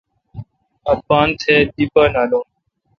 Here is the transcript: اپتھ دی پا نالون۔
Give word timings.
اپتھ 0.91 1.45
دی 1.75 1.83
پا 1.93 2.03
نالون۔ 2.13 2.45